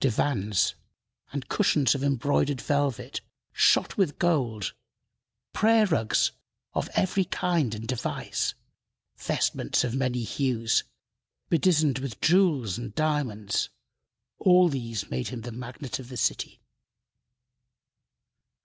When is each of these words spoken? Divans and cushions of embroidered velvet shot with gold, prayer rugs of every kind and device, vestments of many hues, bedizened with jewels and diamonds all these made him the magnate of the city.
Divans 0.00 0.74
and 1.32 1.48
cushions 1.48 1.94
of 1.94 2.02
embroidered 2.02 2.60
velvet 2.60 3.20
shot 3.52 3.96
with 3.96 4.18
gold, 4.18 4.74
prayer 5.52 5.86
rugs 5.86 6.32
of 6.74 6.88
every 6.96 7.24
kind 7.24 7.72
and 7.72 7.86
device, 7.86 8.54
vestments 9.16 9.84
of 9.84 9.94
many 9.94 10.24
hues, 10.24 10.82
bedizened 11.48 12.00
with 12.00 12.20
jewels 12.20 12.76
and 12.76 12.96
diamonds 12.96 13.68
all 14.40 14.68
these 14.68 15.08
made 15.08 15.28
him 15.28 15.42
the 15.42 15.52
magnate 15.52 16.00
of 16.00 16.08
the 16.08 16.16
city. 16.16 16.60